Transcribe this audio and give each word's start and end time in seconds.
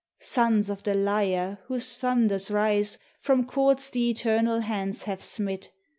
Suns 0.19 0.71
of 0.71 0.81
the 0.81 0.95
Lyre 0.95 1.59
whose 1.65 1.95
thunders 1.95 2.49
rise 2.49 2.97
From 3.19 3.45
chords 3.45 3.91
the 3.91 4.09
eternal 4.09 4.61
Hands 4.61 5.03
have 5.03 5.21
smit! 5.21 5.69